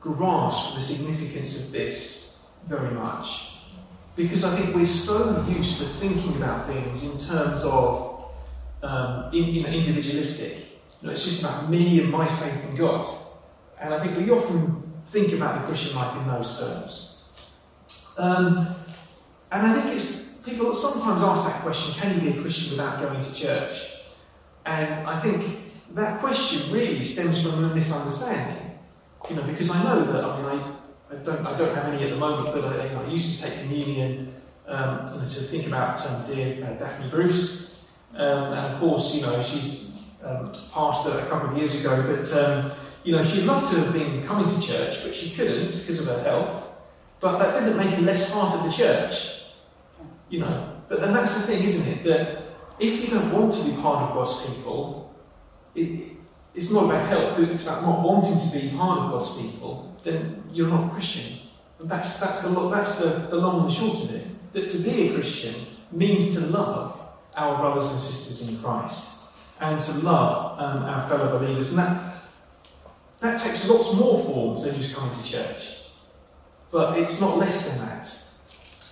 grasp 0.00 0.74
the 0.74 0.80
significance 0.80 1.64
of 1.64 1.72
this 1.72 2.50
very 2.66 2.90
much. 2.90 3.58
Because 4.16 4.42
I 4.42 4.50
think 4.56 4.74
we're 4.74 4.84
so 4.84 5.46
used 5.48 5.78
to 5.78 5.84
thinking 5.84 6.34
about 6.42 6.66
things 6.66 7.04
in 7.06 7.36
terms 7.36 7.62
of 7.64 8.32
um, 8.82 9.32
in, 9.32 9.44
you 9.44 9.62
know, 9.62 9.68
individualistic. 9.68 10.71
Know, 11.02 11.10
it's 11.10 11.24
just 11.24 11.42
about 11.42 11.68
me 11.68 12.00
and 12.00 12.10
my 12.10 12.26
faith 12.26 12.70
in 12.70 12.76
God. 12.76 13.06
And 13.80 13.92
I 13.92 14.04
think 14.04 14.16
we 14.16 14.30
often 14.30 14.82
think 15.06 15.32
about 15.32 15.60
the 15.60 15.66
Christian 15.66 15.96
life 15.96 16.16
in 16.16 16.28
those 16.28 16.58
terms. 16.58 17.40
Um, 18.18 18.76
and 19.50 19.66
I 19.66 19.80
think 19.80 19.96
it's 19.96 20.42
people 20.42 20.74
sometimes 20.74 21.22
ask 21.22 21.46
that 21.46 21.62
question: 21.62 22.00
Can 22.00 22.14
you 22.14 22.32
be 22.32 22.38
a 22.38 22.40
Christian 22.40 22.72
without 22.72 23.00
going 23.00 23.20
to 23.20 23.34
church? 23.34 24.02
And 24.64 24.94
I 25.08 25.18
think 25.20 25.58
that 25.94 26.20
question 26.20 26.72
really 26.72 27.02
stems 27.04 27.42
from 27.42 27.64
a 27.64 27.74
misunderstanding. 27.74 28.78
You 29.28 29.36
know, 29.36 29.42
because 29.42 29.70
I 29.70 29.82
know 29.82 30.04
that 30.04 30.24
I 30.24 30.36
mean 30.36 30.46
I, 30.46 31.14
I 31.14 31.16
don't 31.16 31.46
I 31.46 31.56
don't 31.56 31.74
have 31.74 31.86
any 31.86 32.04
at 32.04 32.10
the 32.10 32.16
moment, 32.16 32.54
but 32.54 32.64
I, 32.64 32.86
you 32.86 32.92
know, 32.92 33.04
I 33.04 33.08
used 33.08 33.42
to 33.42 33.48
take 33.48 33.60
communion 33.60 34.32
um, 34.66 35.14
you 35.14 35.18
know, 35.20 35.24
to 35.24 35.40
think 35.40 35.66
about 35.66 36.04
um, 36.06 36.26
dear 36.26 36.64
uh, 36.64 36.74
Daphne 36.74 37.10
Bruce, 37.10 37.86
um, 38.14 38.52
and 38.52 38.74
of 38.74 38.80
course 38.80 39.14
you 39.14 39.22
know 39.22 39.42
she's 39.42 39.91
um, 40.24 40.52
passed 40.72 41.06
a 41.06 41.26
couple 41.28 41.50
of 41.50 41.56
years 41.56 41.84
ago, 41.84 42.14
but 42.14 42.32
um, 42.36 42.72
you 43.04 43.12
know, 43.12 43.22
she'd 43.22 43.44
love 43.44 43.68
to 43.70 43.80
have 43.80 43.92
been 43.92 44.24
coming 44.24 44.46
to 44.46 44.60
church, 44.60 45.02
but 45.02 45.14
she 45.14 45.30
couldn't 45.30 45.64
because 45.64 46.06
of 46.06 46.16
her 46.16 46.22
health. 46.22 46.80
But 47.20 47.38
that 47.38 47.58
didn't 47.58 47.76
make 47.76 47.90
her 47.90 48.02
less 48.02 48.32
part 48.32 48.54
of 48.54 48.64
the 48.64 48.72
church. 48.72 49.42
You 50.28 50.40
know, 50.40 50.80
but 50.88 51.00
then 51.00 51.12
that's 51.12 51.40
the 51.40 51.52
thing, 51.52 51.64
isn't 51.64 51.92
it? 51.92 52.04
That 52.04 52.42
if 52.78 53.02
you 53.02 53.08
don't 53.08 53.32
want 53.32 53.52
to 53.52 53.64
be 53.64 53.76
part 53.82 54.08
of 54.08 54.14
God's 54.14 54.46
people, 54.46 55.14
it, 55.74 56.16
it's 56.54 56.72
not 56.72 56.84
about 56.84 57.08
health, 57.08 57.38
it's 57.38 57.66
about 57.66 57.82
not 57.82 58.02
wanting 58.02 58.38
to 58.38 58.58
be 58.58 58.76
part 58.76 59.00
of 59.00 59.10
God's 59.10 59.40
people, 59.40 59.96
then 60.04 60.42
you're 60.52 60.68
not 60.68 60.88
a 60.88 60.90
Christian. 60.90 61.38
And 61.78 61.88
that's, 61.88 62.20
that's, 62.20 62.42
the, 62.42 62.68
that's 62.68 62.98
the, 62.98 63.28
the 63.28 63.36
long 63.36 63.60
and 63.60 63.68
the 63.68 63.74
short 63.74 64.02
of 64.02 64.14
it. 64.14 64.52
That 64.52 64.68
to 64.68 64.78
be 64.78 65.08
a 65.08 65.14
Christian 65.14 65.54
means 65.90 66.34
to 66.34 66.46
love 66.46 67.00
our 67.34 67.58
brothers 67.58 67.90
and 67.90 68.00
sisters 68.00 68.54
in 68.54 68.62
Christ 68.62 69.21
and 69.62 69.80
to 69.80 69.92
love 70.00 70.58
um, 70.58 70.82
our 70.82 71.08
fellow 71.08 71.38
believers. 71.38 71.70
And 71.70 71.78
that, 71.78 72.14
that 73.20 73.38
takes 73.38 73.68
lots 73.68 73.94
more 73.94 74.18
forms 74.18 74.64
than 74.64 74.74
just 74.74 74.94
coming 74.96 75.14
to 75.14 75.24
church. 75.24 75.88
But 76.72 76.98
it's 76.98 77.20
not 77.20 77.38
less 77.38 77.70
than 77.70 77.86
that. 77.86 78.18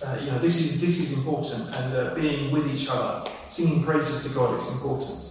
Uh, 0.03 0.19
you 0.23 0.31
know, 0.31 0.39
this 0.39 0.57
is, 0.59 0.81
this 0.81 0.99
is 0.99 1.17
important, 1.17 1.69
and 1.75 1.93
uh, 1.93 2.15
being 2.15 2.51
with 2.51 2.73
each 2.73 2.87
other, 2.89 3.29
singing 3.47 3.83
praises 3.83 4.27
to 4.27 4.35
God, 4.35 4.55
it's 4.55 4.73
important. 4.73 5.23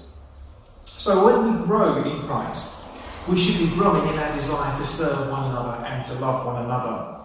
So 0.85 1.25
when 1.27 1.59
we 1.59 1.67
grow 1.67 2.05
in 2.05 2.23
Christ, 2.23 2.87
we 3.27 3.37
should 3.37 3.59
be 3.59 3.75
growing 3.75 4.07
in 4.13 4.19
our 4.19 4.33
desire 4.37 4.77
to 4.77 4.87
serve 4.87 5.31
one 5.31 5.51
another 5.51 5.85
and 5.87 6.05
to 6.05 6.15
love 6.21 6.47
one 6.47 6.65
another. 6.65 7.17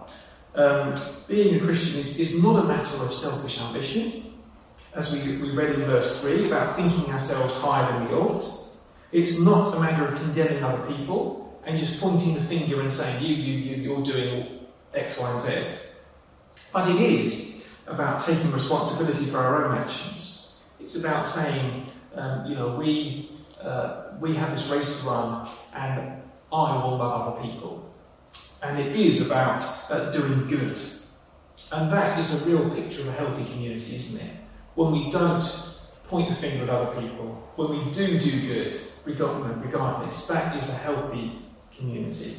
Um, 0.54 0.94
being 1.28 1.54
a 1.56 1.60
Christian 1.60 2.00
is, 2.00 2.18
is 2.18 2.42
not 2.42 2.64
a 2.64 2.66
matter 2.66 3.04
of 3.04 3.12
selfish 3.12 3.60
ambition, 3.60 4.34
as 4.96 5.12
we, 5.12 5.36
we 5.36 5.50
read 5.50 5.74
in 5.74 5.84
verse 5.84 6.22
3 6.22 6.46
about 6.46 6.74
thinking 6.74 7.12
ourselves 7.12 7.54
higher 7.60 7.86
than 7.92 8.08
we 8.08 8.14
ought. 8.14 8.42
It's 9.12 9.44
not 9.44 9.76
a 9.76 9.80
matter 9.80 10.06
of 10.06 10.16
condemning 10.16 10.64
other 10.64 10.84
people, 10.92 11.60
and 11.64 11.78
just 11.78 12.00
pointing 12.00 12.34
the 12.34 12.40
finger 12.40 12.80
and 12.80 12.90
saying, 12.90 13.22
you, 13.22 13.34
you, 13.34 13.58
you, 13.58 13.76
you're 13.82 14.02
doing 14.02 14.60
X, 14.94 15.20
Y, 15.20 15.30
and 15.30 15.40
Z. 15.40 15.64
But 16.72 16.88
it 16.90 17.00
is 17.00 17.68
about 17.86 18.20
taking 18.20 18.50
responsibility 18.52 19.26
for 19.26 19.38
our 19.38 19.66
own 19.66 19.78
actions. 19.78 20.64
It's 20.80 20.98
about 20.98 21.26
saying, 21.26 21.86
um, 22.14 22.46
you 22.46 22.54
know, 22.54 22.76
we, 22.76 23.30
uh, 23.60 24.12
we 24.20 24.34
have 24.34 24.50
this 24.50 24.68
race 24.70 25.00
to 25.00 25.06
run 25.06 25.48
and 25.74 26.22
I 26.52 26.84
will 26.84 26.96
love 26.96 27.28
other 27.28 27.42
people. 27.42 27.94
And 28.62 28.78
it 28.78 28.96
is 28.96 29.28
about 29.28 29.62
uh, 29.90 30.10
doing 30.10 30.48
good. 30.48 30.78
And 31.72 31.92
that 31.92 32.18
is 32.18 32.46
a 32.46 32.50
real 32.50 32.70
picture 32.70 33.02
of 33.02 33.08
a 33.08 33.12
healthy 33.12 33.44
community, 33.44 33.96
isn't 33.96 34.28
it? 34.28 34.45
When 34.76 34.92
we 34.92 35.10
don't 35.10 35.42
point 36.04 36.28
the 36.28 36.36
finger 36.36 36.64
at 36.64 36.70
other 36.70 37.00
people, 37.00 37.42
when 37.56 37.70
we 37.70 37.90
do 37.90 38.18
do 38.18 38.40
good, 38.46 38.76
regardless, 39.04 40.28
that 40.28 40.56
is 40.56 40.70
a 40.70 40.74
healthy 40.74 41.32
community. 41.76 42.36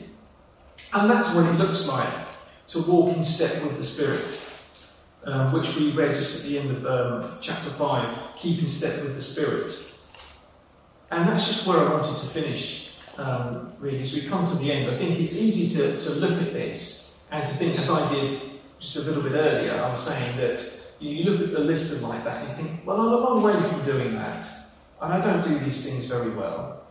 And 0.94 1.10
that's 1.10 1.36
what 1.36 1.46
it 1.46 1.58
looks 1.58 1.88
like 1.89 2.13
to 2.67 2.82
walk 2.89 3.15
in 3.15 3.24
step 3.24 3.63
with 3.63 3.77
the 3.77 3.84
Spirit, 3.84 4.53
um, 5.24 5.51
which 5.53 5.75
we 5.75 5.91
read 5.91 6.15
just 6.15 6.46
at 6.46 6.50
the 6.50 6.60
end 6.60 6.72
of 6.72 6.86
um, 6.86 7.38
chapter 7.41 7.70
5 7.70 8.36
keep 8.38 8.62
in 8.62 8.70
step 8.70 9.01
with 9.03 9.15
the 9.15 9.22
Spirit. 9.22 9.72
And 11.10 11.27
that's 11.27 11.48
just 11.48 11.65
where 11.65 11.79
I 11.79 11.91
wanted 11.91 12.17
to 12.17 12.27
finish, 12.27 12.98
um, 13.17 13.74
really, 13.79 14.01
as 14.01 14.13
we 14.13 14.22
come 14.22 14.46
to 14.46 14.56
the 14.58 14.72
end. 14.72 14.89
I 14.89 14.96
think 14.96 15.20
it's 15.20 15.41
easy 15.41 15.75
to, 15.77 15.98
to 15.98 16.12
look 16.20 16.41
at 16.41 16.53
this 16.53 17.25
and 17.32 17.48
to 17.48 17.53
think, 17.53 17.79
as 17.79 17.89
I 17.89 18.08
did 18.13 18.29
just 18.79 18.98
a 18.98 19.01
little 19.01 19.24
bit 19.24 19.34
earlier, 19.34 19.82
I 19.82 19.89
was 19.89 20.03
saying 20.03 20.38
that 20.38 20.87
you 21.00 21.24
look 21.30 21.42
at 21.42 21.54
the 21.54 21.60
list 21.60 21.96
of 21.96 22.10
like 22.10 22.24
that 22.24 22.42
and 22.42 22.50
you 22.50 22.56
think, 22.56 22.86
well, 22.86 23.00
I'm 23.00 23.13
a 23.13 23.18
long 23.18 23.44
way 23.44 23.54
from 23.62 23.84
doing 23.84 24.13
that, 24.16 24.44
and 25.01 25.13
I 25.13 25.22
don't 25.22 25.44
do 25.44 25.58
these 25.60 25.89
things 25.89 26.06
very 26.06 26.30
well. 26.30 26.84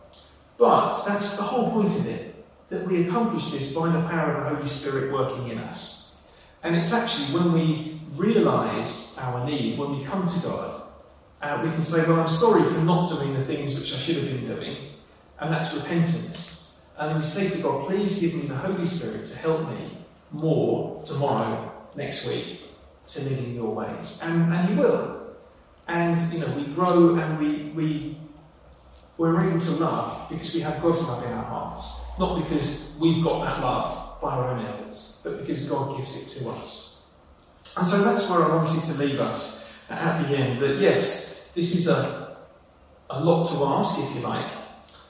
But 0.57 0.93
that's 1.07 1.37
the 1.37 1.43
whole 1.43 1.71
point 1.71 1.95
of 1.95 2.07
it 2.07 2.35
that 2.69 2.85
we 2.87 3.07
accomplish 3.07 3.49
this 3.49 3.73
by 3.73 3.89
the 3.89 4.01
power 4.07 4.33
of 4.33 4.43
the 4.43 4.49
Holy 4.55 4.67
Spirit 4.67 5.11
working 5.11 5.49
in 5.49 5.59
us. 5.59 6.27
And 6.63 6.75
it's 6.75 6.91
actually 6.91 7.39
when 7.39 7.53
we 7.53 8.01
realise 8.15 9.17
our 9.19 9.45
need, 9.45 9.77
when 9.77 9.97
we 9.97 10.03
come 10.03 10.25
to 10.25 10.39
God, 10.41 10.81
uh, 11.41 11.61
we 11.63 11.69
can 11.69 11.81
say, 11.81 12.07
Well, 12.07 12.19
I'm 12.19 12.27
sorry 12.27 12.63
for 12.63 12.81
not 12.81 13.07
doing 13.09 13.33
the 13.33 13.43
things 13.43 13.79
which 13.79 13.93
I 13.93 13.97
should 13.97 14.17
have 14.17 14.25
been 14.25 14.47
doing. 14.47 14.93
And 15.39 15.53
that's 15.53 15.73
repentance. 15.73 16.81
And 16.97 17.11
then 17.11 17.17
we 17.17 17.23
say 17.23 17.49
to 17.49 17.61
God, 17.61 17.87
Please 17.87 18.19
give 18.19 18.35
me 18.35 18.47
the 18.47 18.55
Holy 18.55 18.85
Spirit 18.85 19.27
to 19.27 19.37
help 19.37 19.69
me 19.69 19.97
more 20.31 21.01
tomorrow, 21.03 21.71
next 21.95 22.27
week, 22.27 22.61
to 23.07 23.21
live 23.23 23.39
in 23.39 23.55
your 23.55 23.73
ways. 23.73 24.21
And, 24.23 24.53
and 24.53 24.69
He 24.69 24.75
will. 24.75 25.35
And, 25.87 26.19
you 26.33 26.39
know, 26.39 26.51
we 26.55 26.65
grow 26.65 27.15
and 27.15 27.39
we, 27.39 27.71
we, 27.71 28.17
we're 29.17 29.47
able 29.47 29.59
to 29.59 29.71
love 29.71 30.29
because 30.29 30.53
we 30.53 30.59
have 30.61 30.81
God's 30.81 31.07
love 31.07 31.25
in 31.25 31.31
our 31.31 31.45
hearts. 31.45 32.05
Not 32.19 32.43
because 32.43 32.97
we've 32.99 33.23
got 33.23 33.43
that 33.43 33.61
love 33.61 34.21
by 34.21 34.31
our 34.35 34.49
own 34.49 34.65
efforts, 34.65 35.21
but 35.23 35.39
because 35.39 35.69
God 35.69 35.97
gives 35.97 36.21
it 36.21 36.39
to 36.39 36.49
us. 36.49 37.17
And 37.77 37.87
so 37.87 38.03
that's 38.03 38.29
where 38.29 38.43
I 38.43 38.55
wanted 38.55 38.83
to 38.83 38.97
leave 38.97 39.19
us 39.19 39.85
at 39.89 40.27
the 40.27 40.35
end 40.35 40.59
that 40.61 40.77
yes, 40.77 41.51
this 41.53 41.75
is 41.75 41.87
a, 41.87 42.35
a 43.09 43.23
lot 43.23 43.45
to 43.45 43.63
ask, 43.63 43.99
if 43.99 44.15
you 44.15 44.21
like, 44.21 44.51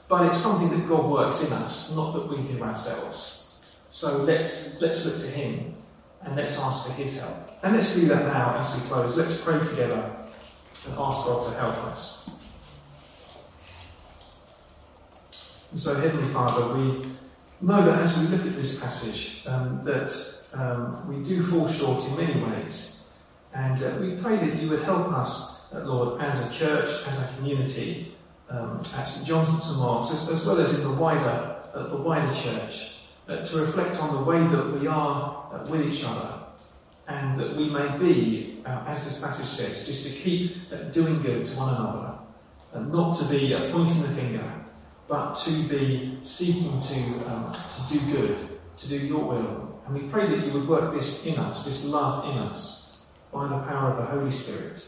but 0.08 0.26
it's 0.26 0.38
something 0.38 0.78
that 0.78 0.88
God 0.88 1.10
works 1.10 1.46
in 1.46 1.56
us, 1.56 1.96
not 1.96 2.12
that 2.12 2.28
we 2.28 2.42
do 2.42 2.62
ourselves. 2.62 3.66
So 3.88 4.22
let's, 4.24 4.80
let's 4.80 5.04
look 5.04 5.18
to 5.18 5.26
Him 5.26 5.74
and 6.22 6.36
let's 6.36 6.60
ask 6.60 6.86
for 6.86 6.92
His 6.92 7.20
help. 7.20 7.64
And 7.64 7.74
let's 7.74 7.94
do 7.94 8.06
that 8.08 8.26
now 8.26 8.56
as 8.56 8.80
we 8.80 8.88
close. 8.88 9.16
Let's 9.16 9.42
pray 9.42 9.58
together 9.58 10.16
and 10.86 10.98
ask 10.98 11.24
God 11.24 11.42
to 11.44 11.58
help 11.58 11.76
us. 11.86 12.46
And 15.70 15.78
so, 15.78 15.94
Heavenly 15.94 16.28
Father, 16.32 16.74
we, 16.74 17.06
know 17.60 17.84
that 17.84 18.00
as 18.00 18.18
we 18.18 18.36
look 18.36 18.46
at 18.46 18.54
this 18.54 18.80
passage, 18.80 19.46
um, 19.46 19.82
that 19.84 20.10
um, 20.54 21.08
we 21.08 21.22
do 21.24 21.42
fall 21.42 21.66
short 21.66 22.06
in 22.08 22.16
many 22.16 22.40
ways. 22.40 23.20
And 23.54 23.82
uh, 23.82 23.96
we 24.00 24.16
pray 24.16 24.36
that 24.36 24.62
you 24.62 24.68
would 24.70 24.82
help 24.82 25.12
us, 25.12 25.74
uh, 25.74 25.84
Lord, 25.84 26.22
as 26.22 26.48
a 26.48 26.64
church, 26.64 27.06
as 27.08 27.32
a 27.32 27.36
community, 27.36 28.14
um, 28.48 28.78
at 28.96 29.04
St 29.04 29.26
John's 29.26 29.48
and 29.50 29.58
St 29.60 29.80
Mark's, 29.80 30.12
as, 30.12 30.30
as, 30.30 30.46
well 30.46 30.58
as 30.58 30.78
in 30.78 30.90
the 30.90 31.00
wider, 31.00 31.56
uh, 31.74 31.88
the 31.88 31.96
wider 31.96 32.32
church, 32.32 32.97
uh, 33.28 33.44
to 33.44 33.58
reflect 33.58 34.00
on 34.00 34.16
the 34.16 34.22
way 34.22 34.38
that 34.46 34.72
we 34.72 34.86
are 34.86 35.50
uh, 35.52 35.70
with 35.70 35.86
each 35.86 36.04
other, 36.06 36.40
and 37.06 37.38
that 37.38 37.56
we 37.56 37.68
may 37.68 37.96
be, 37.98 38.62
uh, 38.64 38.84
as 38.86 39.04
this 39.04 39.22
passage 39.22 39.46
says, 39.46 39.86
just 39.86 40.06
to 40.06 40.22
keep 40.22 40.56
doing 40.92 41.20
good 41.22 41.44
to 41.44 41.56
one 41.56 41.74
another, 41.74 42.18
and 42.74 42.92
not 42.92 43.14
to 43.14 43.28
be 43.28 43.54
pointing 43.72 44.02
the 44.02 44.08
finger, 44.08 44.64
but 45.08 45.32
to 45.32 45.50
be 45.68 46.18
seeking 46.20 46.78
to, 46.78 47.30
um, 47.30 47.52
to 47.52 47.98
do 47.98 48.12
good, 48.12 48.38
to 48.76 48.88
do 48.88 48.98
your 48.98 49.24
will. 49.24 49.80
And 49.86 49.94
we 49.94 50.08
pray 50.10 50.26
that 50.26 50.44
you 50.44 50.52
would 50.52 50.68
work 50.68 50.94
this 50.94 51.26
in 51.26 51.38
us, 51.38 51.64
this 51.64 51.90
love 51.90 52.28
in 52.30 52.38
us, 52.38 53.10
by 53.32 53.48
the 53.48 53.58
power 53.64 53.92
of 53.92 53.96
the 53.96 54.04
Holy 54.04 54.30
Spirit. 54.30 54.84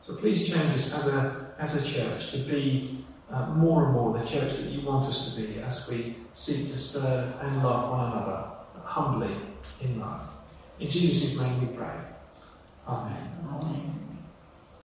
So 0.00 0.14
please 0.16 0.46
change 0.46 0.74
us 0.74 0.94
as 0.94 1.14
a, 1.14 1.54
as 1.58 1.82
a 1.82 1.86
church 1.86 2.32
to 2.32 2.38
be 2.50 3.04
uh, 3.30 3.46
more 3.46 3.84
and 3.84 3.92
more 3.92 4.16
the 4.16 4.24
church 4.24 4.54
that 4.54 4.70
you 4.70 4.86
want 4.86 5.04
us 5.04 5.34
to 5.34 5.42
be 5.42 5.60
as 5.60 5.90
we 5.90 6.14
seek 6.32 6.72
to 6.72 6.78
serve 6.78 7.36
and 7.42 7.62
love 7.62 7.90
one 7.90 8.12
another 8.12 8.50
humbly 8.84 9.34
in 9.82 9.98
love. 10.00 10.34
In 10.78 10.88
Jesus' 10.88 11.40
name 11.40 11.68
we 11.68 11.76
pray. 11.76 11.94
Amen. 12.86 13.30
Amen. 13.50 14.05